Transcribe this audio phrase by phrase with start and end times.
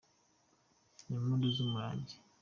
[1.07, 2.15] Ni impundu z’umurangi